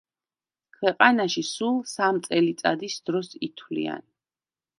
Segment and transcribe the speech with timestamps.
[0.77, 4.03] ქვეყანაში სულ სამ წელიწადის დროს ითვლიან.